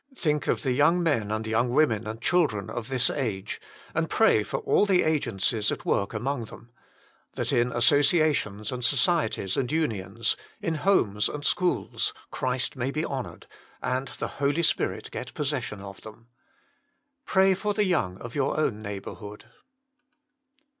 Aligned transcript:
Think 0.15 0.47
of 0.47 0.63
the 0.63 0.71
young 0.71 1.03
men 1.03 1.29
and 1.29 1.45
young 1.45 1.69
women 1.69 2.07
and 2.07 2.19
children 2.19 2.71
of 2.71 2.87
this 2.89 3.07
age, 3.11 3.61
and 3.93 4.09
pray 4.09 4.41
for 4.41 4.57
all 4.61 4.87
the 4.87 5.03
agencies 5.03 5.71
at 5.71 5.85
work 5.85 6.11
among 6.15 6.45
them; 6.45 6.71
that 7.33 7.51
in 7.53 7.69
associa 7.69 8.33
tions 8.33 8.71
and 8.71 8.83
societies 8.83 9.55
and 9.55 9.71
unions, 9.71 10.35
in 10.59 10.73
homes 10.81 11.29
and 11.29 11.45
schools, 11.45 12.15
Christ 12.31 12.75
may 12.75 12.89
be 12.89 13.05
honoured, 13.05 13.45
and 13.79 14.07
the 14.17 14.27
Holy 14.41 14.63
Spirit 14.63 15.11
get 15.11 15.35
possession 15.35 15.81
of 15.81 16.01
them. 16.01 16.29
Pray 17.27 17.53
for 17.53 17.75
the 17.75 17.85
young 17.85 18.17
of 18.17 18.33
your 18.33 18.59
own 18.59 18.81
neighbourhood. 18.81 19.45